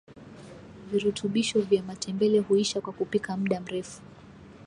[0.91, 4.01] virutubisho vya matembele huisha kwa kupika mda mrefu